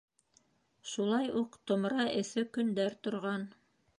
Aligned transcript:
Шулай 0.91 1.29
уҡ 1.41 1.59
томра 1.71 2.07
эҫе 2.23 2.47
көндәр 2.57 2.99
торған. 3.09 3.49